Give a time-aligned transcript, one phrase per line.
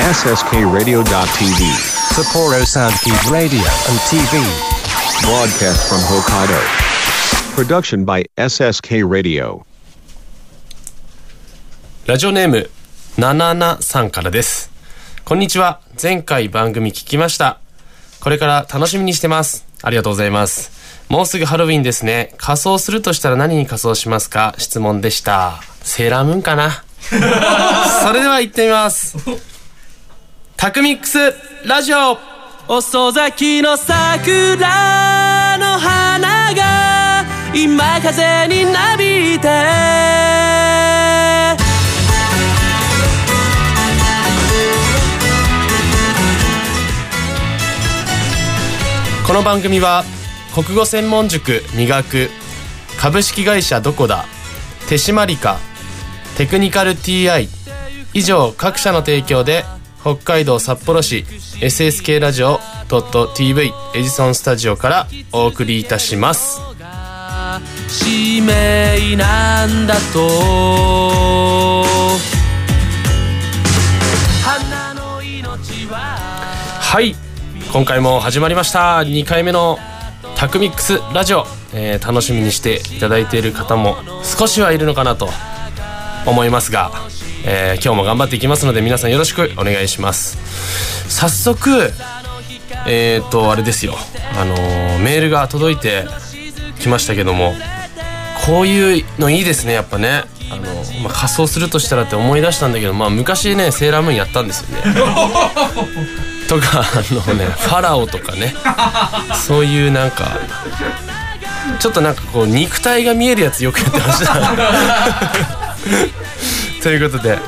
[0.00, 1.04] SSKRadio.tv
[2.16, 4.40] Sapporo Soundkeep Radio and TV.
[5.20, 6.58] Broadcast from Hokkaido.
[7.54, 9.62] Production by SSK Radio.
[12.06, 12.70] ラジオネーム、
[13.18, 14.70] なななさんからです。
[15.26, 15.80] こんにちは。
[16.02, 17.58] 前回番組聞きました。
[18.22, 19.66] これから楽しみにしてます。
[19.82, 20.70] ありがとうございます。
[21.10, 22.32] もうすぐハロウィンですね。
[22.38, 24.54] 仮装するとしたら何に仮装しますか？
[24.56, 25.60] 質問でした。
[25.82, 29.16] セーラームーンかな それでは行ってみます。
[30.60, 31.18] タクミックス
[31.66, 32.18] ラジオ
[32.68, 37.24] 遅咲きの桜の花が
[37.54, 39.48] 今風になびいて。
[49.26, 50.04] この番組は
[50.54, 52.28] 国語専門塾磨く
[52.98, 54.26] 株式会社どこだ
[54.90, 55.56] 手締まりか
[56.36, 57.48] テクニカル TI
[58.12, 59.64] 以上各社の提供で
[60.02, 61.26] 北海道札幌市
[61.60, 62.58] SSK ラジオ
[63.34, 66.58] .tv エジソンスタジオからお送りいたします。
[67.88, 71.84] 使命なんだと
[74.42, 76.16] 花の命は
[76.80, 77.14] はい
[77.70, 79.00] 今回も始まりました。
[79.00, 79.78] 2回目の
[80.34, 85.28] タクミックスラジオ、えー楽しみにしていただいている方も少しはいるのかなと
[86.26, 86.90] 思いますが、
[87.44, 90.36] えー今日も頑張っていきますので皆さんよろしくお願いします。
[91.08, 91.90] 早速
[92.86, 93.94] えっ、とあれですよ。
[94.38, 96.04] あのーメールが届いて
[96.78, 97.54] きましたけども
[98.44, 100.24] こういうのいいですねやっぱね。
[100.52, 100.62] あの、
[101.02, 104.82] まあ、仮装するとしたらって思い出したんだけどまあ昔ねセーラームーンやったんですよね。
[106.48, 108.54] とかあのねファラオとかね。
[109.34, 110.38] そういうなんか
[111.78, 114.34] ちょっとなんかこう肉体が見えるやつよくやってました
[116.82, 117.38] ということで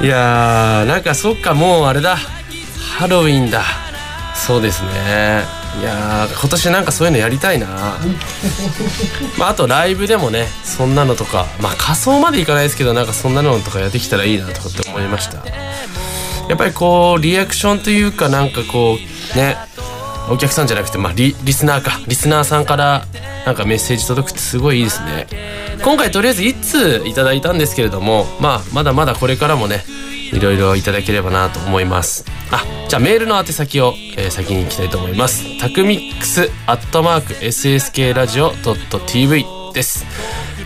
[0.00, 2.16] いやーなんかそっかもうあれだ。
[2.98, 3.62] ハロウィンだ。
[4.34, 5.44] そうですね。
[5.80, 7.66] いやー今年なんかそういうのやりたいな。
[9.38, 15.38] まああとライブでもねそんなのとかまあ仮装までいかないですけどなんかそんなのとかやってきたらいいなとかって思いました。
[16.48, 18.98] やっぱりこうリアクションというかなんかこ
[19.34, 19.56] うね
[20.30, 22.00] お客さんじゃなくて、まあ、リリスナーか。
[22.06, 23.04] リスナーさんから
[23.44, 25.26] なんかメッセージ届くってすごいいいですね。
[25.82, 29.84] 今回とりあえず1通いただいたんですけれどもまあまだまだこれからもね
[30.32, 32.24] いろいろいただければなと思います。
[32.50, 35.58] あじゃあメールの宛先を、えー先に行きたいと思います。
[35.60, 38.52] タクミックスアットマーク SSK ラジオ
[39.06, 40.06] .tv です。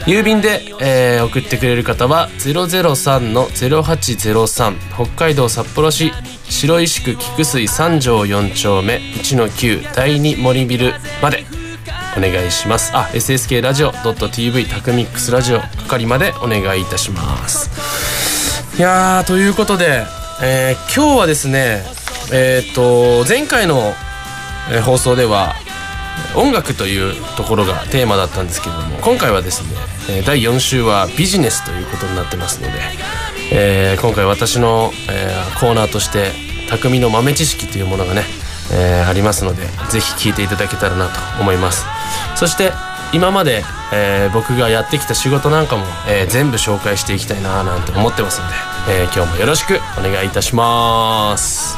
[0.06, 6.12] 郵便で、えー送ってくれる方は003-0803北海道札幌市
[6.50, 11.44] 白石区菊水3条4丁目1-9第2森ビルまで。
[12.16, 12.90] お願いします。
[12.94, 18.76] あ SSK ラジオ .tv タクミックスラジオ係までお願いいたします。
[18.76, 20.04] いやーということで、
[20.42, 21.84] えー今日はですね
[22.32, 23.92] えっ、と前回の、
[24.72, 25.54] え放送では
[26.34, 29.68] 音楽というところがテーマだったんですけれども今回はですね
[30.10, 32.72] え第4週はビジネスということになってますので、
[33.52, 36.30] えー今回私の、えーコーナーとして
[36.68, 38.22] 匠の豆知識というものがね、
[38.72, 41.84] えーありますのでぜひ聞いていただけたらなと思います。
[42.36, 42.72] そして
[43.12, 48.54] 今まで、え僕がやってきた仕事なんかも、え全部紹介していきたいななんて思ってますので、
[48.90, 51.77] え今日もよろしくお願いいたします。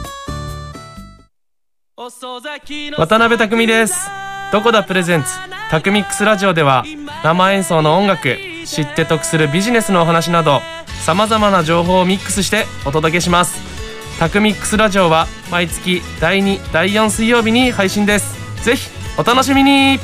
[2.19, 2.41] 渡
[3.19, 4.09] 辺匠です。
[4.51, 5.29] どこだプレゼンツ。
[5.69, 6.83] タクミックスラジオでは
[7.23, 10.59] 生演奏の音楽知って得するビジネスのお話など
[11.05, 13.61] さまざまな情報をミックスしてお届けします。
[14.19, 18.35] タクミックスラジオは毎月第2第4水曜日に配信です。
[18.65, 19.97] ぜひお楽しみに。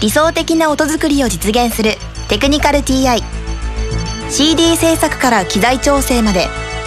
[0.00, 1.94] 理想的な音作りを実現する
[2.28, 3.20] テクニカル TI
[4.30, 6.46] CD 制作から機材調整まで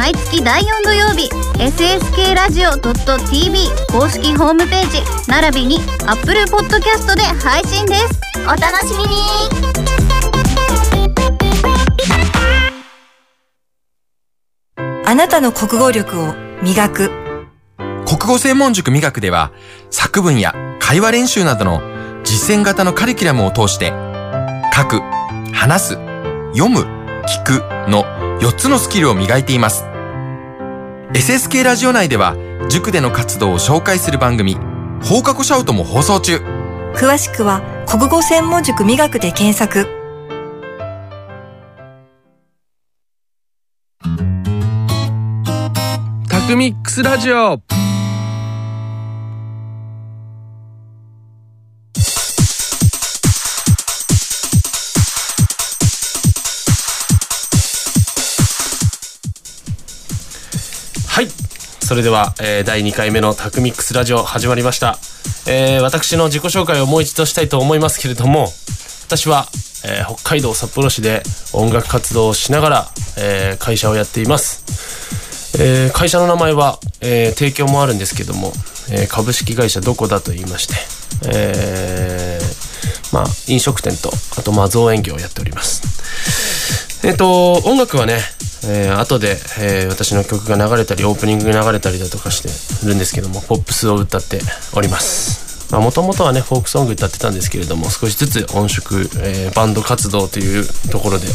[0.00, 8.18] 毎月第4土曜日、SSK ラジオ .tv 公式ホームページ、並びに Apple Podcast で配信です。
[8.46, 9.10] お楽しみに
[15.04, 17.10] あなたの国語力を磨く。
[18.06, 19.52] 国語専門塾磨くでは、
[19.90, 21.82] 作文や会話練習などの
[22.24, 23.92] 実践型のカリキュラムを通して、
[24.74, 25.02] 書く、
[25.52, 25.88] 話す、
[26.54, 26.86] 読む、
[27.26, 28.04] 聞くの
[28.40, 29.89] 4つのスキルを磨いています。
[31.12, 32.36] SSK ラジオ内では、
[32.70, 34.54] 塾での活動を紹介する番組、
[35.02, 36.36] 放課後シャウトも放送中。
[36.94, 39.88] 詳しくは国語専門塾磨くで検索。
[46.28, 47.60] タクミックスラジオ
[61.90, 64.96] それでは、えー第2回目のタクミックスラジオ始まりました、
[65.48, 68.46] えー私の自己紹介をもう一度したいと思いますけれども
[69.08, 69.48] 私は、
[69.84, 72.86] えー北海道札幌市で音楽活動をしながら、
[73.18, 78.52] え会社をやっていますえ会社の名前は、え提供もあるんですけども、
[78.92, 80.74] え株式会社どこだと言いまして、
[81.34, 82.38] え
[83.12, 87.02] まあ、飲食店と、あと、まあ、造園業をやっております。
[87.04, 88.20] えっ、と、音楽はね、
[88.64, 92.40] えー後で、えー私の曲が流れたり、オープニングが流れたりだとかし
[92.80, 94.40] てるんですけども、ポップスを歌って
[94.74, 95.74] おります。
[95.74, 101.26] もともとはね、フォークソング歌ってたんですけれども、少しずつ音色、えーバンド活動というところで、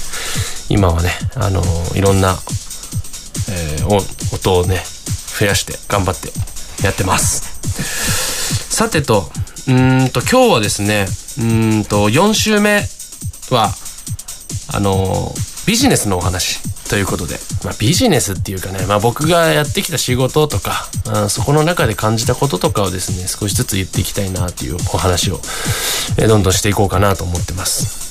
[0.70, 2.38] 今はね、あのーいろんな、
[3.50, 4.82] えー音音をね
[5.40, 6.30] 増やして頑張って
[6.84, 7.44] やってます
[8.76, 9.30] さてと
[9.68, 11.06] うんと今日はですね
[11.40, 11.44] う
[11.82, 12.82] んと4週目
[13.52, 13.70] は
[14.74, 15.32] あの
[15.68, 16.60] ビジネスのお話
[16.90, 20.88] ということで、まあ、ビジネスっていうかね、まあ、僕がやってきた仕事とか、
[21.22, 25.40] うんそこの中で感じたこととかをですね少しずつ言っていきたいなっていうお話を、
[26.18, 28.06] えどんどんしていこうかなと思ってます。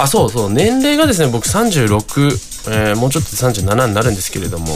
[0.00, 2.26] あそうそう年齢がですね僕36、
[2.70, 4.66] えーもうちょっとで37になるんですけれども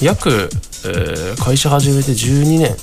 [0.00, 0.48] 約、
[0.86, 2.76] えー会社始めて12年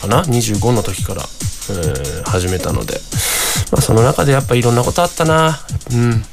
[0.00, 3.00] かな？25の時から、えー始めたので、
[3.72, 5.58] まあ、その中でやっぱいろんなことあったな。
[5.92, 6.24] うん。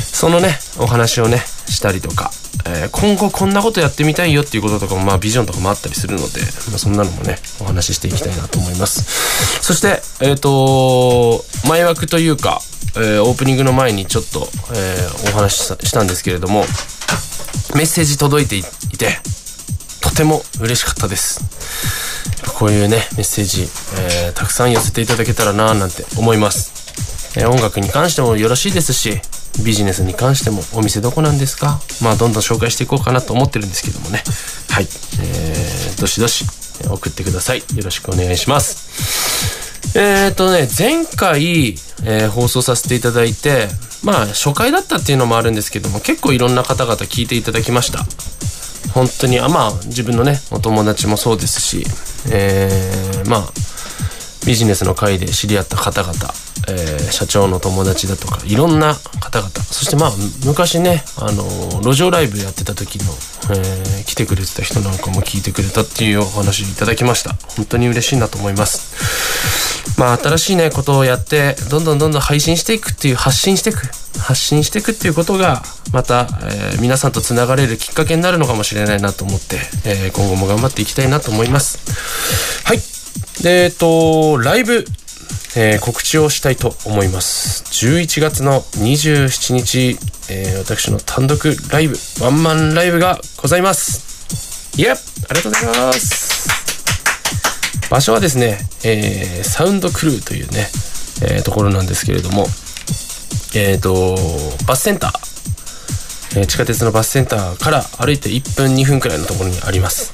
[0.00, 2.30] そのねお話をねしたりとか、
[2.66, 6.40] えー今後こんなことやってみたいよっていうこととかもまあビジョンとかもあったりするので、
[6.70, 9.62] まあ、そんなのもねお話ししていきたいなと思います。
[9.62, 12.60] そしてえっ、と前枠というか、
[12.96, 14.96] えーオープニングの前にちょっと、え
[15.28, 16.64] お話ししたんですけれども
[17.74, 19.18] メッセージ届いていて
[20.00, 21.44] とても嬉しかったです。
[22.58, 29.20] こういうねメッセージ、えーたくさん寄せていただけたらななんて思います、え音楽に関してもよろしいですし
[29.64, 31.80] ビジネスに関してもお店どこなんですか？
[32.02, 34.22] まあどんどん紹介していこうかなと思ってるんですけどもね。
[34.70, 34.86] はい、
[35.20, 36.44] えー、どしどし
[36.88, 37.58] 送ってください。
[37.58, 39.98] よろしくお願いします。
[39.98, 43.68] えーとね、前回、えー放送させていただいて、
[44.02, 48.04] まあ、初回だったっていうのもあるんですけども、結構いろんな方々聞いていただきました。
[48.92, 51.84] 本当に、あまあ、自分のね、お友達もそうですし、
[52.30, 53.52] えーまあ、
[54.46, 56.12] ビジネスの会で知り合った方々、
[56.68, 60.12] えー社長の友達だとか、いろんな方々、そしてまあ、
[60.44, 63.04] 昔ね、あのー路上ライブやってた時の、
[63.56, 67.34] えー来てくれてた人なんかも聞いてくれたっていうお話いただきました。
[67.56, 69.98] 本当に嬉しいなと思います。
[69.98, 73.86] まあ、新しいね、ことをやって、どんどんどんどん配信していくっていう、発信していく、
[74.18, 75.62] 発信していくっていうことが、
[75.92, 81.78] また、えー皆さんと繋がれるきっかけになるのかもしれないなと思って、えー今後も頑張っていきたいなと思います。
[82.64, 82.80] はい。
[83.42, 84.84] で、えっと、ライブ、
[85.56, 87.64] えー告知をしたいと思います。
[87.86, 89.98] 11月の27日、
[90.30, 94.74] えー私の単独ライブ、ワンマンライブがございます。
[94.78, 96.48] イエッありがとうございます。
[97.90, 100.68] 場所はですね、えーサウンドクルーというね、
[101.22, 102.46] えーところなんですけれども、
[103.54, 104.16] えっ、と、
[104.66, 105.35] バスセンター、
[106.36, 110.12] えー地下鉄のバスセンターから歩いて1分2分くらいのところにあります。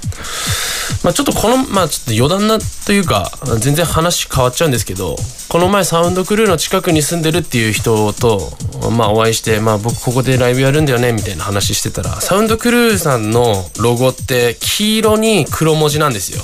[1.04, 5.16] まあちょっとこの、まあちょっと余談なというか、全然話変わっちゃうんですけど、
[5.48, 8.52] この前サウンドクルーの近くに住んでるっていう人と、
[8.90, 16.42] まあお会いして、まあ僕ここでライブやるんだよね、みたいな話してたら、サウンドクルーさんのロゴって黄色に黒文字なんですよ。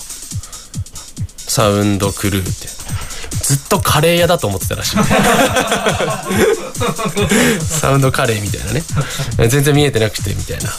[1.37, 2.69] サウンドクルーって。
[3.49, 4.97] ずっとカレー屋だと思ってたらしい。
[7.65, 8.85] サウンドカレーみたいなね。
[9.49, 10.71] 全然見えてなくてみたいな。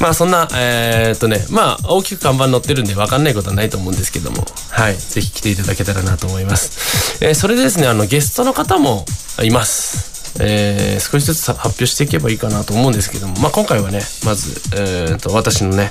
[0.00, 4.46] まあそんなえー、っとねまあ大きく看板載ってるんで分かんないことはないと思うんですけども。
[4.70, 4.96] はい。
[4.96, 9.04] ぜひ来ていただけたらなと思います、えーそれでですねあのゲストの方も
[9.42, 10.32] います。
[10.40, 15.90] えー少しずつ発表していけばいいかなと思うんですけども、まあ、今回はねまず、えー、と私のね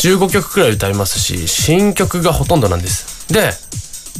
[0.00, 3.26] 15曲くらい歌いますし新曲がほとんどなんです。
[3.32, 3.50] で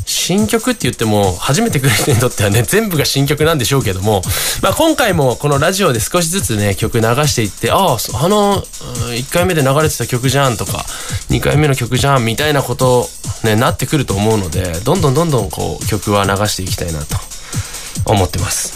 [0.06, 4.22] 新曲って言っても初めて来る人にとってはね 全部が新曲なんでしょうけども、
[4.62, 10.84] まあ、今回もこのラジオで少しずつね曲流していってあああの1回目で流れてた曲じゃんとか
[11.30, 13.08] 2回目の曲じゃんみたいなこと
[13.42, 17.16] ねなってくると思うのでどんどんどんどんこう曲は流していきたいなと
[18.04, 18.74] 思ってます。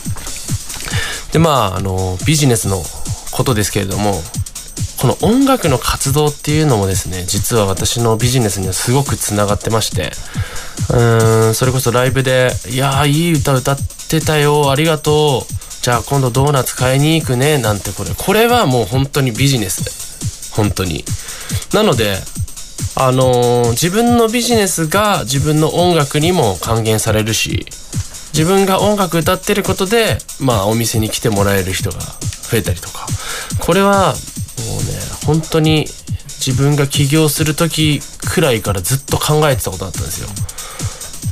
[1.33, 2.85] でまああのビジネスの
[3.31, 4.23] ことですけれども
[5.03, 10.13] この音楽の活動っていうのもですね実は私のビジネスにはすごくつながってまして
[10.91, 13.77] うーんそれこそライブで「いやーいい歌歌っ
[14.09, 18.11] てたよありがとうじゃあ今度ドーナツ買いに行くね」なんてこれ。
[18.17, 21.05] これはもう本当にビジネス本当に。
[21.73, 22.23] なので
[22.95, 27.67] あのー自分のビジネスが自分の音楽にも還元されるし
[28.33, 33.05] 自分が音楽歌ってることでまあお店に来てもらえる人が増えたりとか。
[33.59, 34.15] これは
[34.59, 35.87] もうね本当に
[36.45, 38.01] 自分が起業する時
[38.35, 40.29] くらいからずっと考えてたことだったんですよ。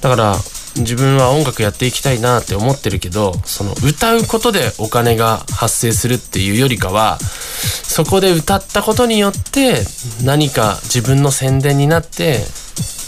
[0.00, 0.36] だから
[0.76, 9.82] 自分は音楽やっていきたいなって思ってるけどその歌うことでお金が発生するっていうよりかはそこで歌ったことによって
[10.24, 12.38] 何か自分の宣伝になって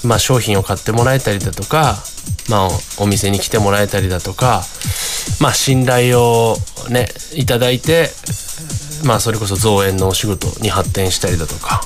[0.05, 1.97] まあ商品を買ってもらえたりだとか
[2.51, 4.63] まあお店に来てもらえたりだとか
[5.41, 6.57] まあ信頼を
[6.91, 8.09] ねいただいて
[9.05, 11.83] まあそれこそ造園のお仕事に発展したりだとか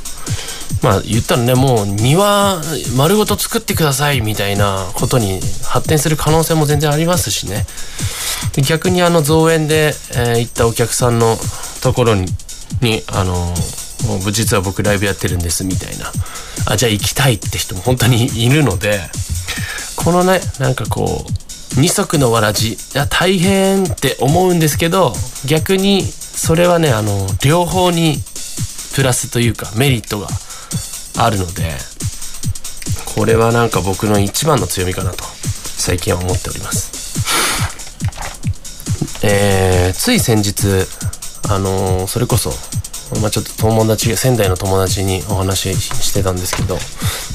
[0.83, 2.61] まあ言ったらねもう庭
[2.97, 7.67] 丸ごと作ってくださいみたいなことに発展する可能性も全然ありますしね。
[8.69, 11.37] 逆にあの造園で、えー行ったお客さんの
[11.83, 12.27] ところに
[13.13, 13.35] あの
[14.07, 16.13] もう実は僕ライブやってるんですみたいな。
[16.67, 19.01] あじゃあ行きたいって人も本当にいるので
[19.97, 21.25] このねなんかこ
[21.77, 25.13] う二足のわらじいや大変って思うんですけど
[25.47, 28.17] 逆にそれはねあの両方に
[28.95, 30.29] プラスというかメリットが
[31.19, 31.73] あるので
[33.15, 36.97] これはなんか僕の一番の強みかなと最近は思っております。
[39.23, 40.67] えーつい先日
[41.49, 42.51] あのーそれこそ
[43.21, 46.77] まあちょっと友達が仙台の友達にお話ししてたんですけど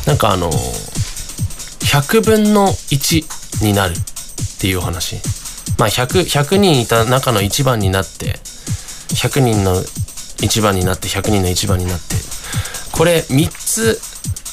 [0.06, 3.96] なんかあの100分の1になるっ
[4.60, 5.18] ていうお話。
[5.78, 8.40] まあ 100, 100人いた中の1番になって
[9.10, 12.16] 100人の1番になって100人の1番になって。
[12.92, 14.00] これ3つ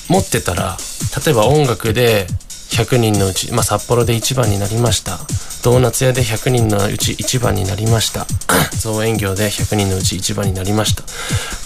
[0.09, 0.77] 持ってたら
[1.25, 2.27] 例えば音楽で
[2.71, 5.19] 100人のうち、まあ、札幌で1番になりました。
[5.65, 8.27] ドーナツ屋で100人のうち1番になりました。
[8.79, 11.05] 造園業で100人のうち1番になりました。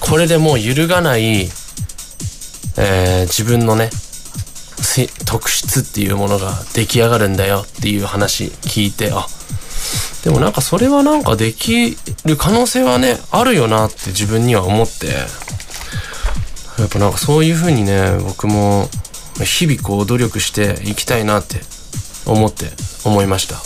[0.01, 1.43] これでもう揺るがない、
[2.79, 3.91] えー自分のね
[5.27, 7.65] 特質っていうものが出来上がるんだよ。
[7.67, 9.27] っていう話聞いてあ
[10.25, 15.07] でもなんかそれはなんかできる可能性はねあるよなって自分には思って。
[16.79, 18.89] やっぱなんかそういう風にね僕も
[19.41, 21.61] 日々こう努力していきたいなって
[22.27, 22.67] 思って
[23.05, 23.57] 思いました。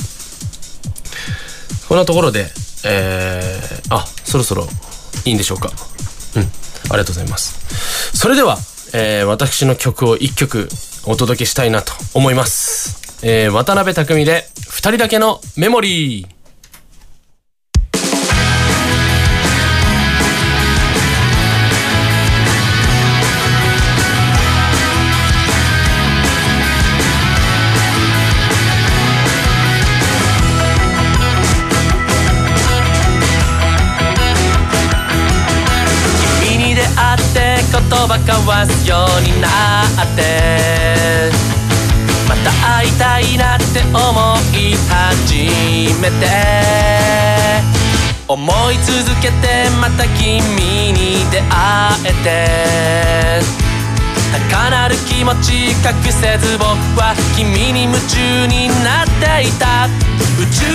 [1.88, 2.46] こんなところで
[2.84, 4.66] えー、あそろそろ
[5.24, 5.70] いいんでしょうか。
[6.36, 6.42] うん。
[6.42, 6.46] あ
[6.92, 8.16] りがとうございます。
[8.16, 8.58] それでは、
[8.94, 10.68] えー私の曲を一曲
[11.04, 16.35] お届けしたいなと思います、えー渡辺匠で二人だけのメモリー。
[38.46, 39.48] わすようにな
[39.82, 41.32] って。
[42.28, 43.98] また会いたいなって思
[44.54, 46.26] い始めて。
[48.28, 50.40] 思い続けてまた君
[50.92, 51.54] に出会
[52.04, 52.12] え
[53.60, 53.65] て。
[54.36, 56.68] 高鳴る気持ち隠せず僕
[57.00, 59.88] は君に夢中になっていた
[60.36, 60.68] 宇宙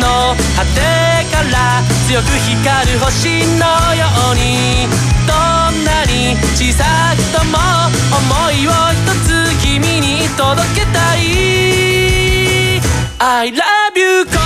[0.00, 0.80] の果て
[1.28, 4.88] から強く光る星のように
[5.28, 7.60] どんなに小さくとも
[8.08, 8.24] 思
[8.56, 12.80] いを一つ君に届けたい
[13.18, 13.60] I love
[13.96, 14.38] you ここ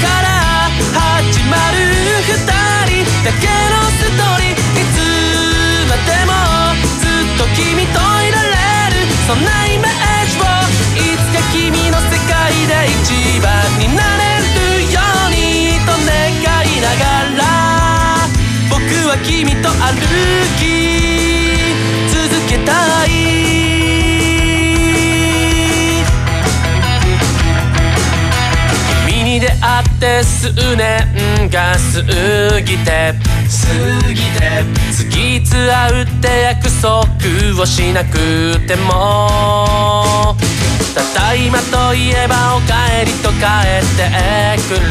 [0.00, 1.76] から始まる
[2.24, 2.40] 二
[3.04, 3.49] 人だけ
[9.30, 16.34] そんなイメージをいつか君の世界で一番になれるようにと願
[16.66, 17.04] いなが
[17.38, 17.46] ら
[18.68, 19.94] 僕は君と歩
[20.58, 20.60] き
[22.10, 22.18] 続
[22.48, 23.08] けたい
[29.06, 33.14] 君に出会って数年が過ぎて
[33.46, 34.64] 過ぎて
[35.36, 37.06] いつ会うって約束
[37.62, 38.18] をしなく
[38.66, 40.34] ても
[40.92, 43.46] ただいまといえばおかえりと帰
[43.78, 44.10] って
[44.66, 44.74] く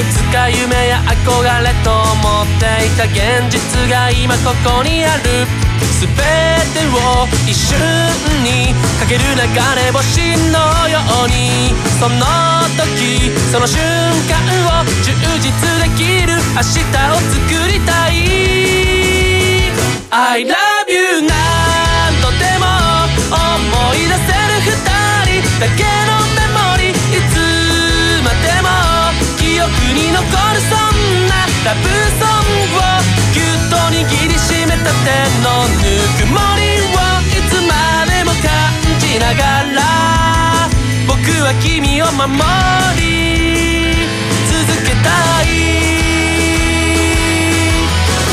[0.00, 5.22] いつか夢や憧れと思っていた現実が今ここにある
[6.00, 6.16] 全て
[6.90, 7.78] を一瞬
[8.42, 9.40] にかける流
[9.76, 12.24] れ星のようにその
[12.76, 13.80] 時その瞬
[14.28, 14.32] 間
[14.80, 18.12] を充実できる明日を作りたい。
[20.10, 20.54] I love
[20.88, 21.32] you 何
[22.22, 22.66] 度でも
[23.34, 24.68] 思い出せる二
[25.42, 26.13] 人だけの
[41.26, 42.28] 僕は君を守
[43.00, 44.04] り
[44.46, 45.08] 続けた
[45.42, 45.46] い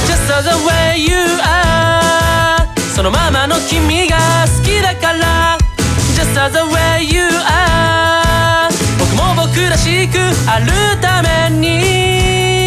[0.06, 5.58] Just as the way you are そのままの君が好きだから
[6.18, 8.70] Just as the way you are
[9.00, 10.18] 僕も僕らしく
[10.50, 10.68] ある
[11.00, 12.60] ために「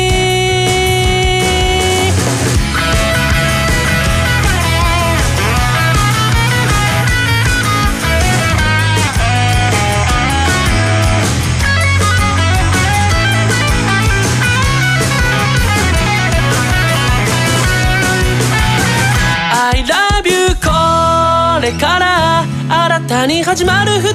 [23.26, 24.12] に始まる二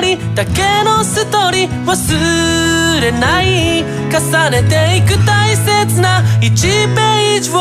[0.00, 7.54] 人だけのストーリー忘れない重ねていく大切な1ページを。
[7.54, 7.60] 何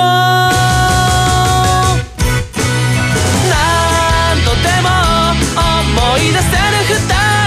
[4.45, 4.89] 度でも
[5.57, 6.93] 思い出せる二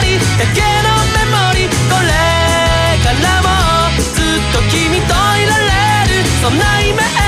[0.03, 2.09] 人だけのメモリこれ
[3.05, 3.47] からも
[3.99, 5.71] ずっと君といられ
[6.09, 6.27] る。
[6.43, 7.24] そんなイメージ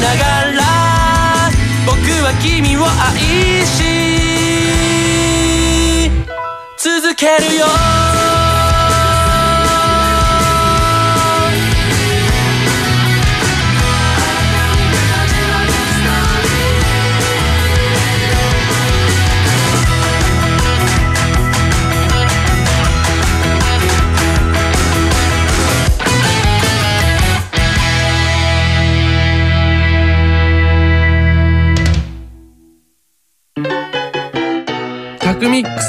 [0.00, 0.62] ながら
[1.86, 3.82] 僕は君を愛し
[6.76, 8.47] 続けるよ。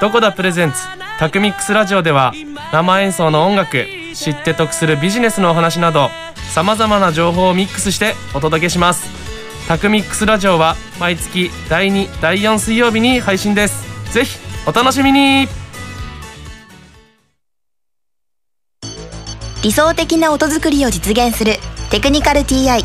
[0.00, 0.78] どこだプレゼンツ？
[1.18, 2.32] タクミックスラジオでは
[2.72, 3.84] 生演奏の音楽
[4.14, 6.08] 知って得するビジネスのお話など
[6.54, 9.08] さまざまな情報をミックスしてお届けします。
[9.66, 14.12] タクミックスラジオは毎月第2第4水曜日に配信です。
[14.12, 15.48] ぜひお楽しみに。
[19.64, 21.54] 理想的な音作りを実現する
[21.90, 22.84] テクニカル TI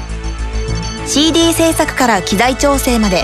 [1.06, 3.24] CD 制作から機材調整まで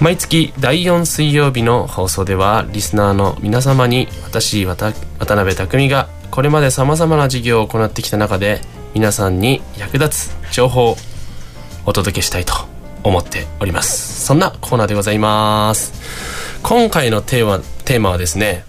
[0.00, 8.62] 毎月第4水曜日の放送ではリスナーの皆様に私渡渡辺匠がこれまでさまざまな事業を行ってきた中で
[8.94, 10.96] 皆さんに役立つ情報を
[11.84, 12.54] お届けしたいと
[13.04, 14.24] 思っております。
[14.24, 15.92] そんなコーナーでございます。
[16.62, 18.64] 今回のテーマテーマはですね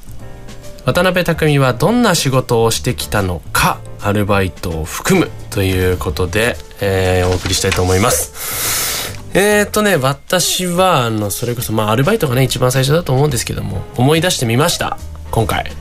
[0.85, 8.90] 渡辺匠はどんな仕事をしてきたのかアルバイトを含むということで、えー、お送りしたいと思います。
[9.33, 14.97] えー、っとね、私は、あの、それこそ、まあ、アルバイトがね、一番最初だと思うんですけども、思い出してみました。
[15.31, 15.71] 今回。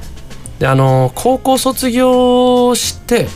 [0.61, 3.27] で、あの、高校卒業して、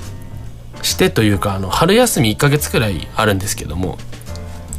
[0.83, 3.99] してというか、あの、春休み1ヶ月くらいあるんですけども、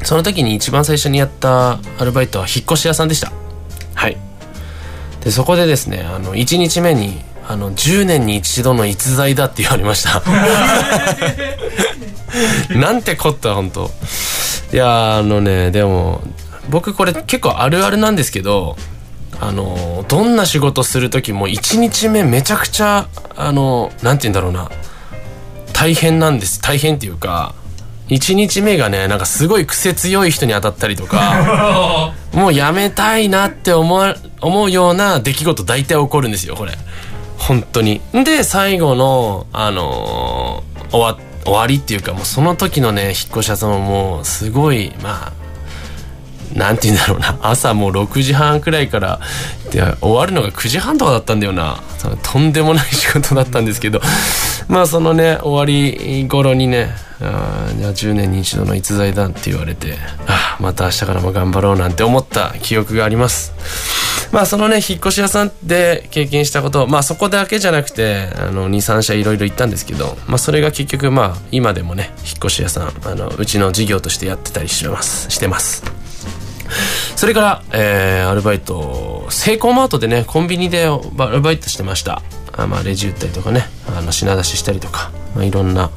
[0.04, 3.34] その時に一番最初にやったアルバイトは引っ越し屋さんでした。
[3.94, 4.18] はい。
[5.22, 10.24] で、そこでですね、あの、1日目に、あの、10年に一度の逸材だって言われました。
[12.78, 13.92] なんてこった、本当
[14.76, 16.22] いやあのねでも
[16.70, 18.76] 僕これ結構あるあるなんですけど
[19.40, 23.08] あのどんな仕事する時も1日目めちゃくちゃ
[23.38, 24.70] あのなんて言うんだろうな
[25.72, 26.62] 大変なんです。
[26.62, 27.56] 大変っていうか
[28.10, 36.74] 1日目がねなんかすごい癖強い人に当たったりとか もうやめたいなって思う思うような出来事大体起こるんですよこれ。
[37.38, 38.02] 本当に。
[38.14, 45.34] で最後のあのー、終わ終わりっていうかもうその時のね引っ越し屋さんももうすごいまあ
[46.58, 47.38] なんて言うんだろうな。
[47.42, 49.20] 朝もう6時半くらいから
[49.72, 51.82] で終わるのが9時半とかだったんだよな。
[52.24, 54.00] とんでもない仕事だったんですけど。
[54.68, 63.54] まあそのね終わり頃にねああ10年に一度の逸材だって言われてあまた明日からも頑張ろうなんて思った記憶があります。
[64.36, 75.86] まあそのね引っ越し屋さんで経験したことまあそこだけじゃなくてあの23社いろいろ行ったんですけどまあそれが結局まあ今でもね引っ越し屋さんあのうちの事業としてやってたりしてますしてます。
[77.16, 82.22] それから、えー、アルバイトセイコーマートでねコンビニでアルバイトしてました。
[82.52, 85.92] あまあレジ打ったりとかねあの品出ししたりとか、まあ、いろんな。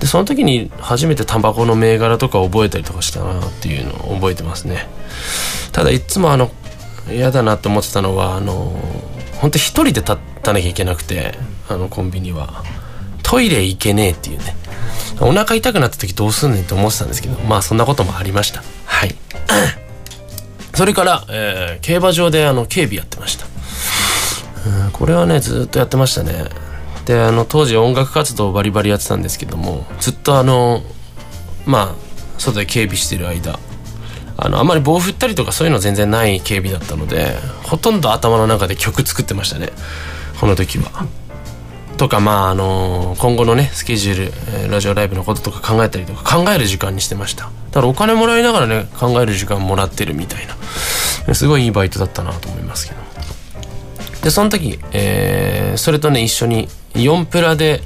[0.00, 4.88] でその時に初めてタバコの銘柄とか覚えたりとかしたなっていうのを覚えてますね。
[5.72, 6.50] ただいつもあの
[7.10, 8.72] 嫌だなって思ってたのはあの
[9.40, 11.34] 本当一人で立たなきゃいけなくて
[11.68, 12.62] あのコンビニは。
[13.24, 14.54] トイレ行けねえっていうね。
[15.20, 18.62] お腹痛くなった時どうすんねんって思ってたんですけどまあそんなこともありました。
[18.84, 19.14] はい。
[20.74, 23.46] それから、えー、競馬場であの警備やってました。
[24.92, 26.44] これはねずっとやってましたね。
[27.06, 30.82] であの当時音楽活動バリバリやってたんですけどもずっとあの
[31.66, 31.94] まあ
[32.38, 33.58] 外で警備してる間
[34.36, 39.70] あのあんまり棒振ったりとかそういうの全然ない警備だったのでほとんど頭の中で曲作ってましたね。
[40.40, 41.06] この時は。
[41.96, 47.44] とかまああの今後のねスケジュール、えー、ラジオライブのこととか考えたりとか考える時間にしてました。
[47.44, 50.54] だからお金もらいながらね考える時間もらってるみたいな。
[51.34, 53.00] すごいいいバイトだったなと思いますけど。
[54.22, 57.82] でその時、えー、それとね一緒に4プラで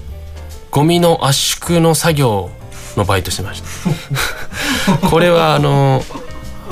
[0.70, 2.50] ゴミの圧縮の作業
[2.96, 4.98] のバイトしてました。
[5.08, 6.04] これはあの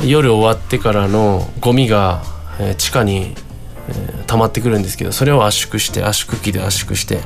[0.05, 2.23] 夜終わってからのゴミが、
[2.61, 3.35] えー、地下に、
[3.89, 7.21] えー、溜まってくるんですけどそれを圧縮して圧縮機で圧縮して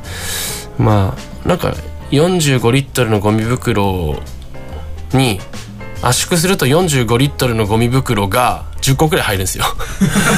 [0.78, 1.74] まあなんか
[2.10, 4.18] 45リットルのゴミ袋
[5.12, 5.40] に
[6.02, 9.64] 圧縮すると45リットルのゴミ袋が10個くらい入るんですよ。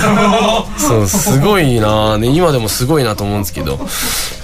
[0.76, 2.28] そうすごいなね。
[2.28, 3.78] 今でもすごいなと思うんですけど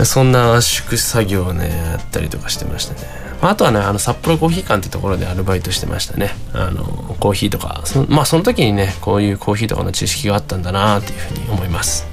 [0.05, 6.31] そんな圧縮作業をねやったりとかしてましたねあとはねあの札幌コーヒー館ってところでアルバイトしてましたね。
[6.53, 6.85] あの
[7.21, 12.07] コーヒーとかまあその時にねこういうコーヒーとかの知識があったんだなっていうふうに思います。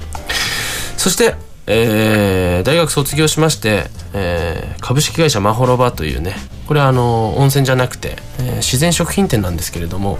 [0.96, 1.34] そして
[1.68, 6.36] えー、大学卒業しまして、えー、株式会社マホロバというね
[6.68, 10.18] これはあの温泉じゃなくて、えー、自然食品店なんですけれども、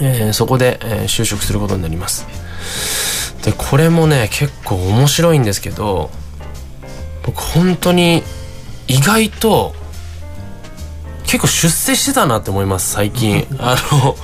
[0.00, 2.26] えー、そこで、えー、就職することになります。
[3.44, 6.10] でこれもね結構面白いんですけど
[7.24, 8.22] 僕本当に
[8.86, 9.74] 意外と
[11.30, 13.46] 結構出世してたなって思います最近。
[13.60, 14.16] あの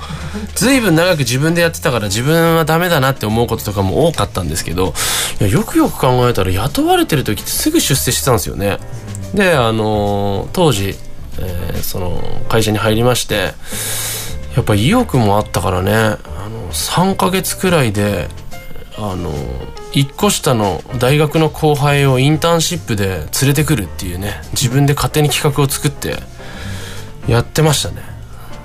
[0.56, 4.92] 随分長く自分でやってたから自分はダメだなって思うこととかも多かったんですけど
[5.40, 8.78] いやよくよく考えたら雇われてる時ってすぐ出世してたんですよね。
[9.34, 10.96] であの当時、
[11.38, 13.52] えー、その会社に入りまして
[14.56, 18.26] やっぱ意欲もあったからねあの3ヶ月くらいで
[18.98, 19.32] あの
[19.92, 26.16] 1個下の大学の後輩をインターンシップで連れてくるっていうね自分で勝手に企画を作って
[27.28, 28.02] やってましたね。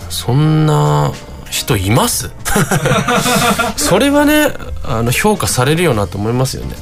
[0.09, 1.11] そんな
[1.49, 2.31] 人います？
[3.77, 4.47] それはね
[4.83, 6.75] あの評価されるよなと思いますよね。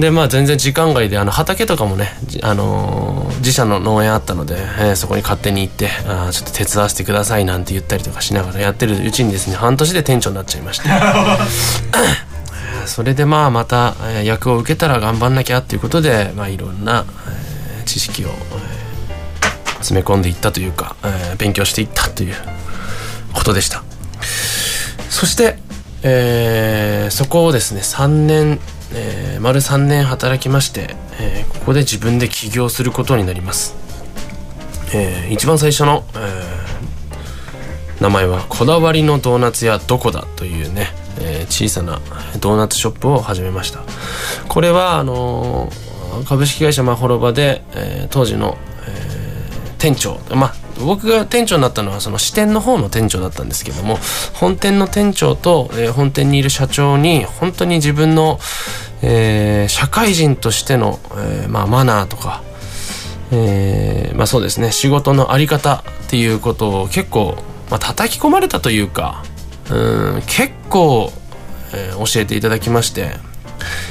[0.00, 10.88] でまあ全然時間外であの畑とかもね、あのー自社の農園あったので、えーそこに勝手に行ってあちょっと手伝わせてくださいなんて言ったりとかしながらやってるうちにですね半年で店長になっちゃいまして。
[12.86, 17.04] それでまあまた役を受けたら頑張んなきゃっていうことで、まあ、いろんな、
[17.84, 18.28] 知識を、
[19.78, 22.34] 詰め込んでいったというか、えー勉強していったという
[23.32, 23.82] ことでした。
[25.10, 25.58] そして、
[26.02, 28.58] えーそこをですね3年、
[28.94, 33.74] えー丸3年働きまして、えーここで自分で起業することになります、
[34.92, 36.66] えー一番最初の、えー
[37.98, 42.00] 名前はこだわりのドーナツ屋どこだというね、えー小さな
[42.40, 43.80] ドーナツショップを始めました。
[44.48, 45.86] これはあのー
[46.28, 48.56] 株式会社まほろばで、えー当時の、
[49.78, 50.20] 店長。
[50.30, 53.98] まあ僕が店長になったのはその支店の方の店長だったんですけども
[54.34, 58.38] 本店の店長と、えー本店にいる社長に本当に自分の、
[59.02, 62.42] えー社会人としての、えーまあ、マナーとか、
[63.32, 67.36] えーまあそうですね仕事のあり方っていうことを結構、
[67.70, 69.24] まあ叩き込まれたというか
[69.70, 71.10] うん結構、
[71.72, 73.16] えー教えていただきまして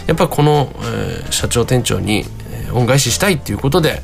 [0.05, 2.25] やっぱこの、えー社長店長に、
[2.73, 4.01] 恩返ししたいっていうことで、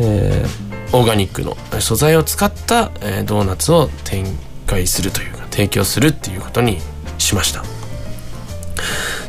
[0.00, 4.26] えーオーガニックの素材を使った、えードーナツを展
[4.66, 6.78] 開するというか提供するっていうことに
[7.18, 7.64] しました。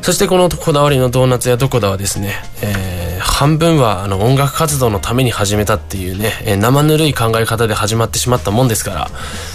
[0.01, 9.07] そしてこのこだわりのドーナツ屋どこだはですね、えー半分はあの音楽活動のために始めたっていうね、えー生ぬるい考え方で始まってしまったもんですから、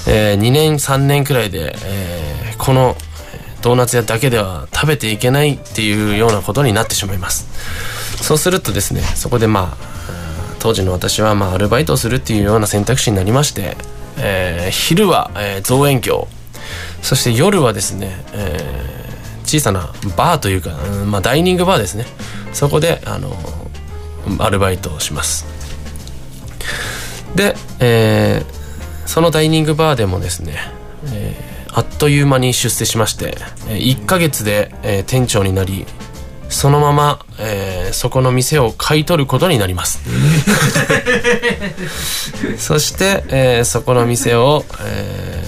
[0.07, 2.97] え2年3年くらいで、えーこの
[3.61, 7.47] ドーナツ屋だけでは食べていけないっていうようなことになってしまいます。
[8.23, 9.98] そうするとですねそこでまあ
[10.59, 13.77] 当時の私はまあアルバイトをするっていうような選択肢になりまして、
[14.19, 16.29] えー昼は、えー造園業。
[17.03, 19.09] そして夜はですね、えー
[19.45, 22.05] 小さなバーというか、うんまあ、ダイニングバーですね。
[22.53, 23.35] そこであの
[24.41, 25.47] アルバイトをします。
[27.35, 28.59] で、えー
[29.09, 30.59] そのダイニングバーでもですね、
[31.13, 33.37] えーあっという間に出世しまして、
[33.69, 35.87] 1ヶ月で、えー店長になり
[36.49, 40.01] そのまま、えーそこの店を買い取ることになります。
[42.59, 45.43] そして、えーそこの店を、え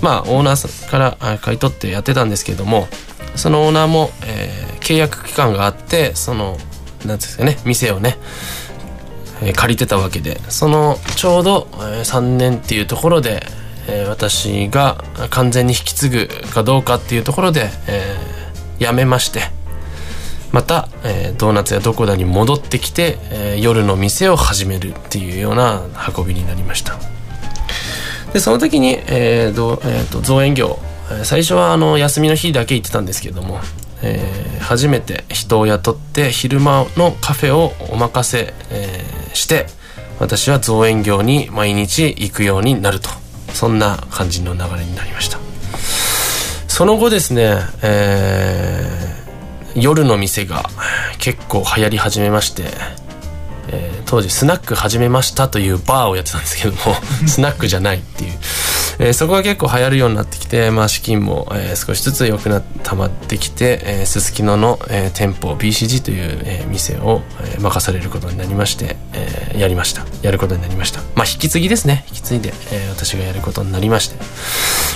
[0.00, 2.86] ーまあオーナーからあ買い取ってやってたんですけども
[3.34, 6.58] そのオーナーも、えー契約期間があってその
[7.04, 8.18] なんですかね店をね、
[9.42, 13.44] えー借りてたわけでそのちょうど、えー3年っていうところで、
[13.88, 19.40] えー私が完全に引き継ぐかどうかっていうところで、えー辞めまして
[20.56, 25.82] また、えードーナツやどこだに戻ってきて、えー夜の店を始めるっていうような
[26.16, 26.98] 運びになりました。
[28.32, 30.78] でその時に、えーどえーと造園業。
[31.24, 33.60] 最初はあの休みの日だけ行ってたんですけども、
[34.02, 39.66] えー初めて人を雇って昼間のカフェをお任せ、えーして
[40.18, 43.10] 私は造園業に毎日行くようになると。
[43.52, 45.38] そんな感じの流れになりました。
[46.66, 49.05] その後ですね、えー
[49.76, 50.64] 夜の店が
[51.18, 52.64] 結構流行り始めまして、
[53.68, 56.78] えー当時スナック始めましたというバーをやってたんですけども
[57.26, 58.32] スナックじゃないっていう、
[58.98, 70.04] えーそこが結構流行るようになってきて、まあ、資金も、えー少しずつ良くな溜まってきてえーすすきのの、えー店舗 BCG という、えー店を、えー任されることになりまして、えーやりました。
[70.22, 71.00] やることになりました。
[71.14, 72.04] まあ引き継ぎですね。
[72.08, 74.16] 引き継いで、えー私がやることになりまして、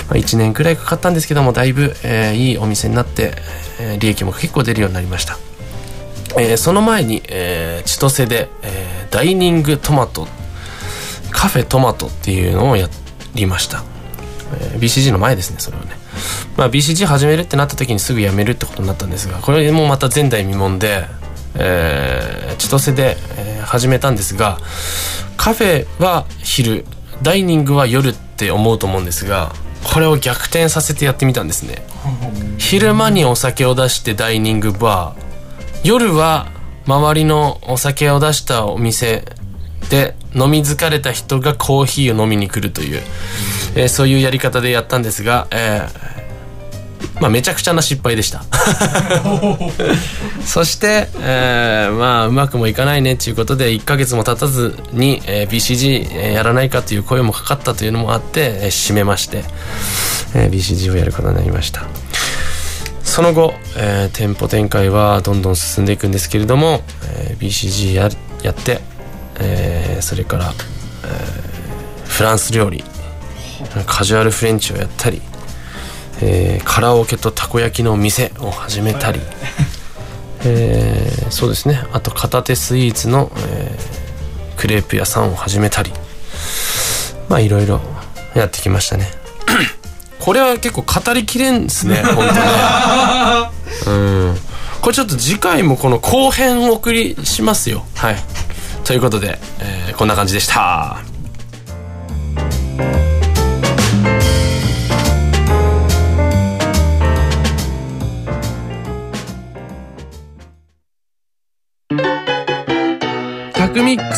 [0.09, 3.33] まあ、1年くらいかかったんですけどもだいぶ、えーいいお店になって、
[3.79, 5.37] えー利益も結構出るようになりました。
[6.39, 10.25] えーその前に、えー千歳で、えーダイニングトマト
[11.31, 12.87] カフェトマトっていうのをや
[13.35, 13.83] りました、
[14.53, 15.91] えー BCG の前ですねそれはね、
[16.57, 21.05] まあ、BCG 始めるってなった時にすぐ辞めるってことになったんですがこれもまた前代未聞で、
[21.55, 24.57] えー千歳で、えー始めたんですが
[25.37, 26.83] カフェは昼
[27.21, 31.83] ダイニングは夜って思うと思うんですがこれを逆転させてやってみたんですね。
[32.57, 35.87] 昼間にお酒を出してダイニングバー。
[35.87, 36.47] 夜は
[36.85, 39.25] 周りのお酒を出したお店
[39.89, 43.01] で飲み疲れた人がコーヒーを飲みに来るという、
[43.75, 46.21] えーそういうやり方でやったんですが、えー
[47.19, 48.43] まあめちゃくちゃな失敗でした。
[50.45, 59.43] そして、えーまあうまくもいかないねっていうことで1ヶ月も経たずに、えー BCG えーやらないかという声もかかったというのもあって、えー閉めまして、
[60.35, 61.83] えー BCG をやることになりました。
[63.03, 68.09] その後、えー店舗展開はどんどん進んでいくんですけれども、えー BCG や
[68.43, 68.81] やって、
[69.39, 70.53] えーそれから、
[71.03, 71.51] えー
[72.07, 72.83] フランス料理
[73.85, 75.21] カジュアルフレンチをやったり、
[76.21, 79.19] えーカラオケとたこ焼きの店を始めたり、
[80.45, 81.81] えーそうですね。
[81.93, 84.01] あと片手スイーツの、えー
[84.57, 85.91] クレープ屋さんを始めたり。
[87.29, 87.81] まあいろいろ
[88.35, 89.09] やってきましたね。
[90.19, 92.41] これは結構語りきれんですね 本当ね。
[93.87, 94.37] うん。
[94.81, 97.85] これちょっと次回もこの後編をお送りしますよ。
[97.95, 98.17] はい。
[98.83, 100.97] ということで、えーこんな感じでした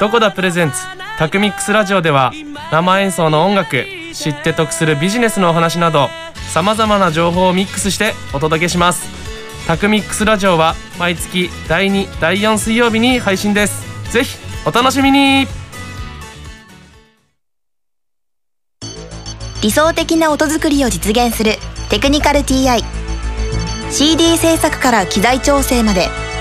[0.00, 0.78] どこだプレゼンツ？
[1.18, 2.32] タクミックスラジオでは
[2.72, 3.84] 生演奏の音楽
[4.14, 6.08] 知って得するビジネスのお話など
[6.54, 9.06] さまざまな情報をミックスしてお届けします。
[9.66, 14.10] タクミックスラジオは毎月第2第4水曜日に配信です。
[14.10, 15.46] ぜひお楽しみに。
[19.62, 21.56] 理想的な音作りを実現する
[21.90, 22.82] テクニカル TI
[23.90, 26.08] CD 制作から機材調整まで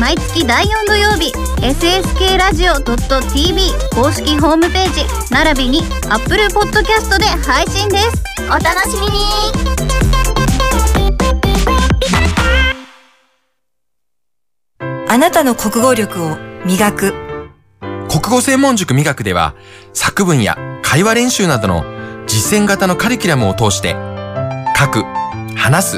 [0.00, 8.24] 毎月第4土曜日、SSK ラジオ .tv 公式ホームページ並びに Apple Podcast で配信です。
[8.46, 9.12] お楽しみに
[15.08, 17.14] あなたの国語力を磨く
[18.08, 19.54] 国語専門塾磨くでは
[19.92, 21.84] 作文や会話練習などの
[22.26, 23.94] 実践型のカリキュラムを通して
[24.76, 25.04] 書く、
[25.54, 25.96] 話す、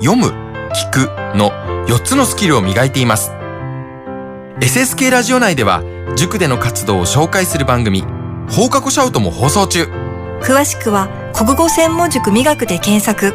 [0.00, 0.26] 読む、
[0.74, 3.32] 聞くの4つのスキルを磨いています。
[4.60, 5.82] SSK ラジオ内では
[6.16, 8.02] 塾での活動を紹介する番組
[8.50, 9.84] 放課後シャウトも放送中。
[10.42, 13.32] 詳しくは国語専門塾磨くで検索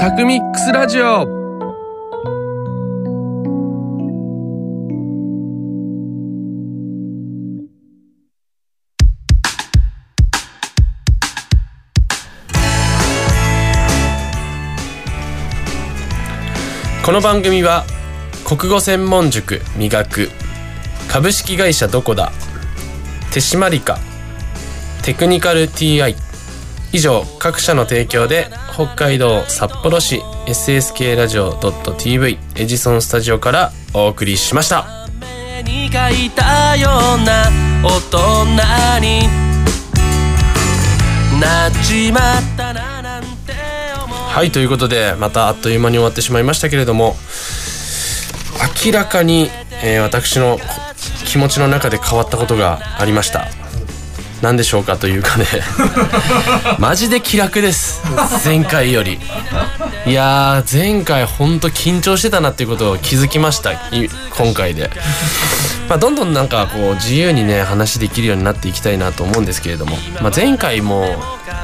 [0.00, 1.37] タクミックスラジオ
[17.18, 17.84] この番組は
[18.46, 20.30] 国語専門塾磨く
[21.08, 22.30] 株式会社どこだ
[23.32, 23.98] 手締まりか
[25.02, 26.14] テクニカル TI
[26.92, 34.86] 以上各社の提供で北海道札幌市 SSK ラジオ .tv エジソンスタジオからお送りしました。
[35.64, 37.50] に書いたような
[37.82, 39.26] 大人に
[41.40, 42.87] なっちまったな。
[44.28, 47.16] はいということでまたあっという間に終わってしまいましたけれども
[48.84, 49.50] 明らかに、
[49.82, 50.58] えー私の
[51.26, 53.48] 気持ちの中で変わったことがありました。
[54.40, 55.44] 何でしょうかというかね。
[56.78, 58.00] マジで気楽です。
[58.44, 59.20] 前回より。
[60.06, 63.72] いやー前回ほんと緊張してたなっていうことを気づきました。
[64.36, 64.90] 今回で。
[65.88, 71.06] まあどんどんなんかこう自由にね話できるようになっていきたいなと思うんですけれども、まあ、前回も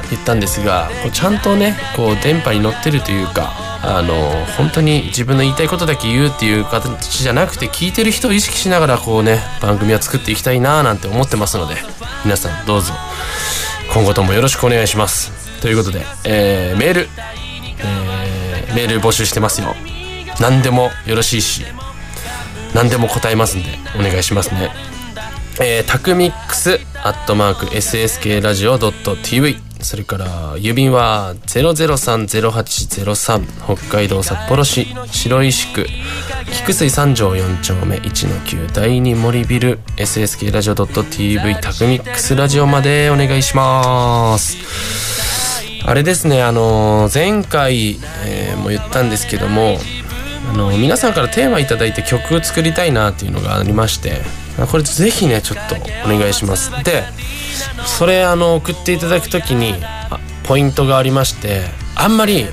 [0.09, 11.75] 言ったんですがこうちゃんとねこう電波に乗ってるというかあの本当に自分の言いたいことだけ言うっていう形じゃなくて聞いてる人を意識しながらこうね番組は作っていきたいななんて思ってますので
[12.23, 12.93] 皆さんどうぞ。
[13.93, 15.61] 今後ともよろしくお願いします。
[15.61, 17.07] ということで、えーメール、
[17.79, 19.73] えーメール募集してますよ。
[20.41, 21.65] 何でもよろしいし。
[22.75, 24.69] 何でも答えますんでお願いしますね。
[25.61, 34.87] えータクミックスアットマーク SSK ラジオ .tv それから郵便は0030803北海道札幌市。
[35.09, 35.87] 白石区。
[36.51, 39.79] 菊水三条4丁目1の9第2森ビル。
[39.95, 44.57] SSK ラジオ .tv タクミックスラジオまでお願いします。
[45.87, 49.77] あれですねあの前回、えーも言ったんですけども
[50.49, 54.21] あの皆さんからテーマいいて曲を作りたいなっていうのがありまして
[54.71, 55.75] これぜひねちょっと
[56.05, 56.71] お願いします。
[56.83, 57.03] で
[57.85, 59.73] それあの送っていただくときに
[60.43, 61.63] ポイントがありまして
[61.95, 62.51] あんまりこ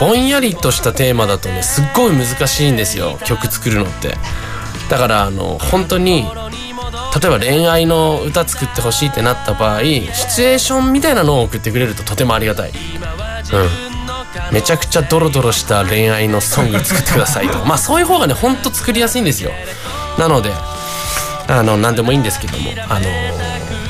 [0.00, 4.16] ぼんやりとしたテーマだとねすっごい難しいんですよ曲作るのって。
[4.90, 12.70] だからあの本当に例えば恋愛の歌作ってほしいってなった場合シチュエーションみたいなのを送ってくれるととてもありがたい。
[12.70, 13.91] うん。
[14.52, 17.58] めちゃくちゃドロドロした恋愛のソング作ってくださいと。
[17.66, 19.50] まあそういう方がねほんと作りやすいんですよ。
[20.18, 20.52] なので
[21.48, 23.00] あの何でもいいんですけどもあの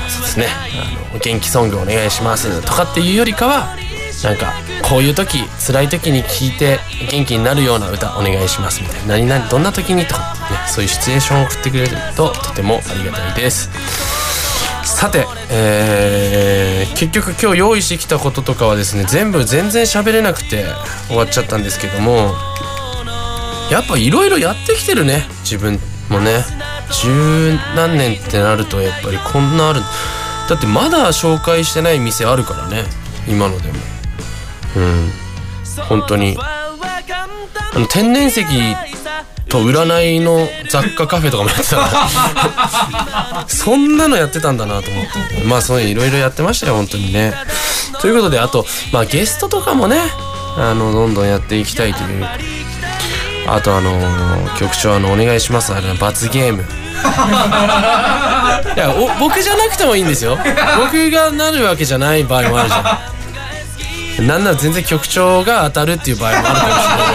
[0.09, 0.47] そうですね。
[0.49, 3.75] あの元気ソングお願いしますとかっていうよりかは
[4.23, 6.79] なんかこういう時辛い時に聴いて
[7.09, 9.07] 元気になるような歌お願いしますみたいな。
[9.17, 13.69] 何々どんな時にとかねそういうシチュエーションを送ってくれるととてもありがたいです
[14.83, 20.65] さて、えー結局今日用意してきたこととかはですね全部全然喋れなくて
[21.07, 22.33] 終わっちゃったんですけども
[23.69, 25.79] やっぱいろいろやってきてるね自分
[26.09, 26.43] もね。
[26.91, 29.81] 十何年ってなるとやっぱりこんなある。
[30.49, 32.83] だってまだ紹介してない店あるからね
[33.27, 33.73] 今のでも。
[34.77, 35.11] うん。
[35.87, 36.37] 本当に。
[36.39, 36.77] あ
[37.79, 38.41] の天然石
[39.49, 41.81] と占いの雑貨カフェとかもやってたか
[43.31, 45.11] ら そんなのやってたんだなと思って。
[45.45, 47.33] まあそういういろいろやってましたよ本当にね。
[48.01, 49.99] ということであとまあゲストとかもね
[50.57, 52.27] あのどんどんやっていきたいという。
[53.45, 55.73] あとあのー局長あのお願いします。
[55.73, 56.63] あれ罰ゲーム。
[58.75, 60.37] いやお僕じゃなくてもいいんですよ。
[60.77, 62.79] 僕がなるわけじゃない場合もあるじゃ
[64.21, 64.27] ん。
[64.27, 67.12] なんなら全然局長が当たるっていう場合もあるかもしれない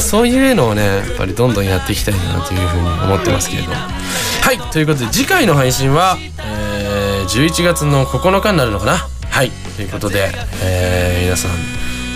[0.00, 3.72] そういうのをねやっぱりどんどんやっていきたいなというふうに思ってますけれど。
[3.72, 9.08] はいということで次回の配信は、えー11月の9日になるのかな？
[9.30, 10.30] はいということで、
[10.62, 11.50] えー皆さん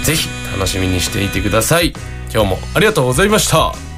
[0.05, 1.93] 是非楽しみにしていてください。
[2.33, 3.90] 今日もありがとうございました。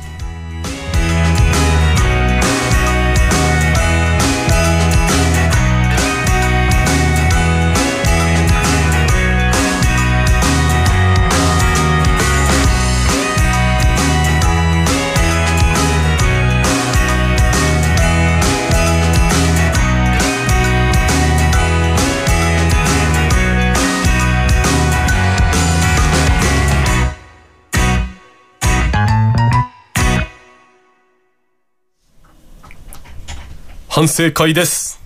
[34.02, 35.00] 反省会です。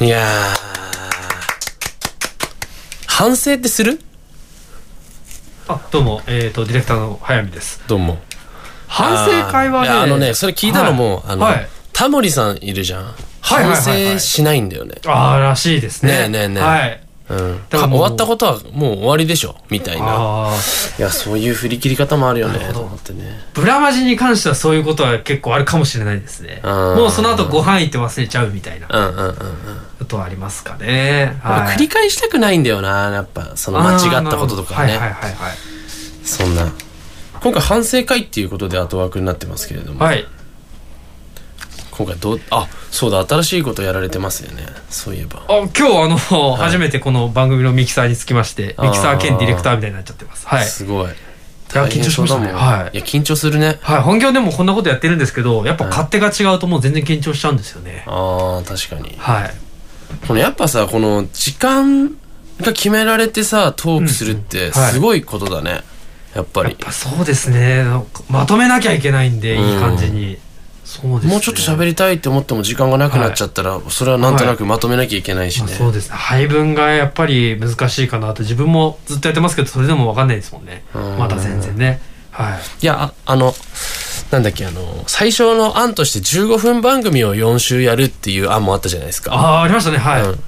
[0.00, 0.56] いやー。
[3.08, 3.98] 反省ってする？
[5.66, 7.82] あどうも、えー、とディレクターの早見です。
[7.88, 8.18] どうも。
[8.86, 11.24] 反省会はねあのねそれ聞いたのも、はい。
[11.26, 11.68] あの、はい。
[11.92, 13.14] タモリさんいるじゃん。
[13.40, 16.12] 反省しないんだよね、ああらしいですね。
[16.12, 16.62] ねえねえねえ。
[16.62, 20.06] はいうん、だからもう終わったことはもう終わりでしょみたいな。
[20.08, 20.56] あ
[20.98, 23.40] いやそういう振り切り方もあるよねと思ってね。
[23.54, 26.60] ブラマジに関してはそういうことは結構あるかもしれないですね。
[26.64, 26.70] うん。
[26.96, 28.88] もうその後ご飯行って忘れちゃうみたいな。
[28.90, 29.36] うんうんうんうん。
[29.98, 31.38] ことはありますかね。
[31.42, 34.92] 繰り返したくないんだよなやっぱその間違ったこととかね。
[34.92, 35.56] はいはいはいはい。
[36.24, 36.72] そんな。
[37.40, 40.26] 今回反省会っていうことで後枠になってますけれども、はい
[41.92, 44.66] 今回どうあそうだ新しいことやられてますよね。
[44.90, 45.44] そういえば。
[45.46, 50.46] あ今日あの、初めてこの番組のミキサーにつきましてミキサー兼ディレクターみたいになっちゃってます。
[50.48, 50.64] はい。
[50.64, 51.06] すごい。
[51.06, 51.08] い
[51.74, 52.52] や緊張しましたね。
[52.52, 52.96] はい。
[52.96, 53.78] いや緊張するね。
[53.82, 58.04] はい本業でもこんなことやってるんですけどやっぱ勝手が違うともう全然緊張しちゃうんですよね。
[58.06, 59.16] あー確かに。
[59.18, 59.54] はい。
[60.26, 62.08] このやっぱさこの時間
[62.60, 64.92] が決められてさトークするってはい。
[64.92, 65.82] すごいことだね、
[66.34, 66.76] やっぱり。
[66.90, 67.84] そうですね。
[68.28, 70.38] まとめなきゃいけないんで、いい感じに
[70.84, 71.32] そうですね。
[71.32, 76.16] もうちょっと喋りたいって思っても時間がなくなっちゃったら、それはなんとなくまとめなきゃいけないしね、まあそうですね。
[76.16, 80.84] 配分がやっぱり難しいかなと自分もずっとやってますけどそれでも分かんないですもんね。
[80.94, 81.18] うん。
[81.18, 82.00] まだ全然ね。
[82.30, 82.60] はい。
[82.82, 83.54] いやああの
[84.30, 89.34] なんだっけあの最初の案として15分番組を4週やるっていう案もあったじゃないですか。
[89.34, 89.98] ああありましたね。
[89.98, 90.40] はい、うん。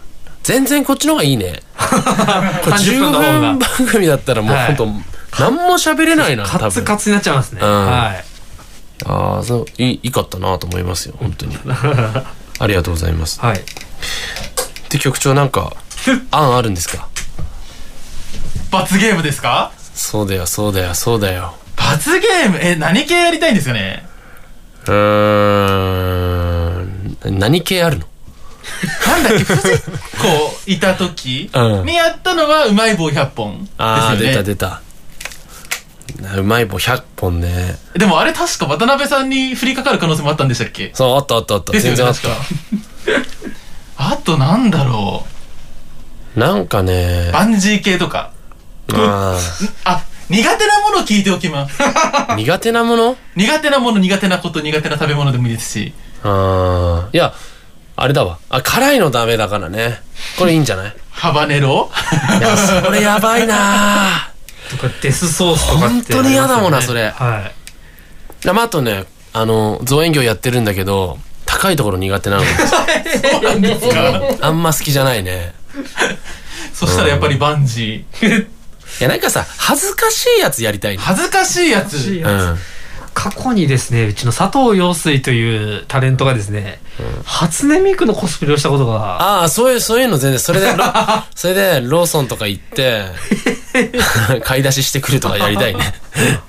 [0.42, 1.62] 全然こっちの方がいいね。
[1.78, 4.74] これ30 15分番組だったらもうはい。
[4.74, 7.86] 本当何も喋れないな多分カツカツになっちゃいますね、うん。
[7.86, 8.33] はい
[9.06, 11.56] ああそういいかったなと思いますよ本当に。
[12.58, 13.40] ありがとうございます。
[13.40, 13.60] はい。
[14.90, 15.74] で局長なんか
[16.30, 17.08] 案あるんですか？
[18.70, 19.72] 罰ゲームですか？
[19.94, 21.54] そうだよそうだよそうだよ。
[21.76, 22.58] 罰ゲーム？
[22.60, 24.06] え、何系やりたいんですよね？
[24.86, 24.94] うー
[26.80, 27.16] ん。
[27.38, 28.06] 何系あるの？
[29.06, 31.86] なんだっけ、 藤子いた時うん。
[31.86, 33.74] にやったのはうまい棒100本ですよね。
[33.78, 34.80] ああ、出た出た
[36.36, 37.76] うまい棒100本ね。
[37.94, 40.90] でもあれ確か渡辺さんに降りかかる可能性もあったんでしたっけ？
[40.94, 41.72] そうあったあったあった。
[41.72, 42.28] ですよね、全然あった。
[42.28, 42.44] 確か。
[44.12, 45.24] あとなんだろ
[46.36, 47.26] なんかね。
[47.30, 47.32] う。
[47.32, 48.30] バンジー系とか。
[48.92, 49.38] あ。
[49.84, 51.80] あ、苦手なもの聞いておきます。
[51.82, 53.16] ー 苦手なもの？
[53.36, 55.94] 苦手なもの、苦手なこと、苦手な食べ物でもいいですし。
[56.22, 57.32] ああいや
[57.96, 58.38] あれだわ。
[58.50, 60.02] あ辛いのダメだからね。
[60.38, 60.94] これいいんじゃない？
[61.10, 61.90] ハバネロ？
[62.38, 64.28] いやそれやばいな
[64.70, 67.10] とかデスソースとかって、本当に嫌だもんなそれ。
[67.10, 67.50] は
[68.42, 68.44] い。
[68.44, 72.42] でまああとねあの造園業やってるんだけど高いところ苦手なの。
[72.44, 74.46] そうなんですか。
[74.46, 75.54] あんま好きじゃないね。
[76.72, 78.42] そしたらやっぱりバンジー。
[78.42, 78.46] い
[79.00, 81.94] やなんかさ恥ずかしいやつやりたいね恥ずかしいやつ。
[81.94, 82.58] うん
[83.14, 86.80] 過去にですねうちの佐藤陽水というタレントがですね、
[87.24, 89.40] 初音ミクのコスプレをしたことが。
[89.40, 90.84] ああそういうそういうの全然それでロ
[91.34, 93.02] それでローソンとか行って
[94.44, 95.94] 買い出ししてくるとかやりたいね。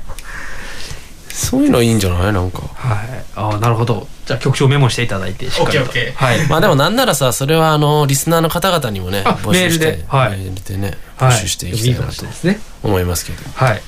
[1.29, 2.33] そういうのいいんじゃない？
[2.33, 2.61] なんか。
[2.75, 3.07] はい。
[3.35, 4.07] ああなるほど。
[4.25, 5.85] じゃあ曲調メモしていただいてしっかりと。
[6.15, 6.47] はい。
[6.47, 10.05] まあでもなんならさそれはあのリスナーの方々にもねあ募集してメールで。
[10.07, 11.31] はいメールでねはい。
[11.31, 12.59] 募集していきたいなと話ですね。
[12.83, 13.37] 思いますけど。
[13.53, 13.81] はいはい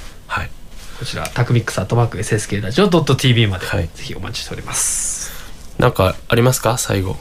[1.00, 3.84] こちらタクミックスアットマーク SSK ラジオ .tv まで、はい。
[3.94, 5.32] ぜひお待ちしております。
[5.78, 6.80] なんかありますか？
[6.80, 7.16] 最後。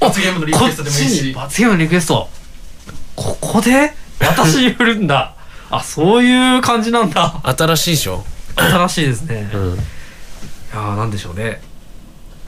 [0.00, 1.32] 罰ゲームのリクエストでもいいし。
[1.34, 2.28] 罰ゲームのリクエスト。
[3.14, 3.92] ここで？
[4.20, 5.34] 私に振るんだ。
[5.70, 7.40] あそういう感じなんだ。
[7.44, 8.24] 新しいでしょ？
[8.56, 9.76] 新しいですね、いうん。
[9.76, 11.60] やーなんでしょうね。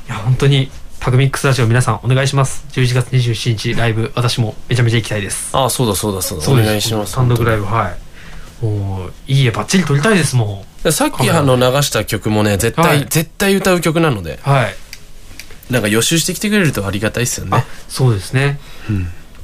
[0.07, 0.71] いや本当に
[1.01, 2.65] タクミックスラジオ皆さんお願いします。
[2.71, 5.55] 11月27日ライブ私もめちゃめちゃ行きたいです。
[5.55, 6.51] ああそうだそうだそうだ。
[6.51, 6.67] おです。
[6.67, 7.15] 願いします。
[7.15, 8.06] 単独ライブはい
[8.63, 13.07] もういい絵バッチリ撮りたいですもでさっきあの流した曲もね絶対、はい。
[13.07, 14.35] 絶対歌う曲なので。
[14.35, 14.75] んはい。
[15.73, 17.57] なんか予習してきてくれるとありがたいですよね。
[17.57, 18.61] あそうですね。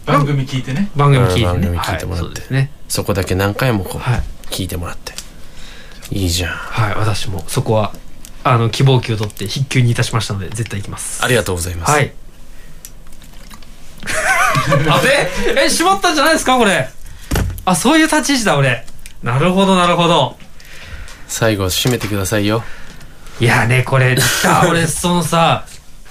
[0.07, 0.91] 番組聞いてね。
[0.95, 1.47] 番組聞いてね。
[1.47, 2.27] 番組聞いてもらって。
[2.27, 2.71] はいそうですね。
[2.89, 4.23] そこだけ何回もこう、はい。
[4.51, 5.15] 聞いてもらって。
[6.13, 6.55] いいじゃん。
[6.55, 7.93] はい私もそこは
[8.45, 11.25] あの希望球を取って筆球にいたしましたので絶対行きます。
[11.25, 12.13] ありがとうございます、はい。
[14.89, 16.89] あでえ絞ったんじゃないですかこれ。
[17.65, 18.85] あそういう立ち位置だ俺
[19.23, 20.37] なるほどなるほど。
[21.29, 22.62] 最後締めてくださいよ。
[23.41, 25.64] いやねこれあ俺そのさ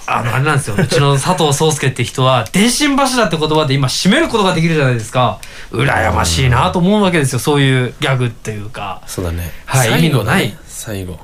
[0.06, 0.76] あのあれなんですよ。
[0.76, 5.38] うちの佐藤壮介って人は電信柱って言葉で今締めることができるじゃないですか。
[5.70, 9.02] 羨ましいなと思うわけですよそういうギャグっていうか。
[9.06, 9.50] そうだね。
[9.66, 10.48] はい意味のない。
[10.48, 11.18] ね最後。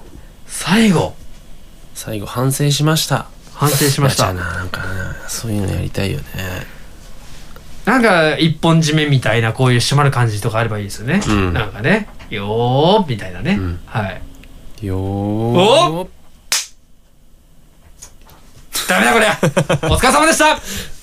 [0.47, 1.15] 最後。
[1.95, 3.27] 最後反省しました。
[3.55, 4.33] 反省しました。
[4.33, 6.25] ななんかなそういうのやりたいよね
[7.89, 11.55] なんか一本締めみたいなこういう締まる感じとかあればいいですよね、うん。
[11.55, 12.07] なんかね。
[12.29, 13.81] よーみたいなね、ん。
[13.87, 14.11] は
[14.83, 14.87] い。
[14.87, 15.01] よー。
[15.01, 16.09] お
[18.87, 19.27] ダメだこれ
[19.89, 20.98] お疲れ様でした